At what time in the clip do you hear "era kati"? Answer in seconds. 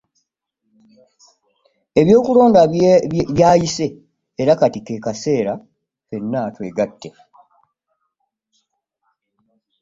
4.41-4.79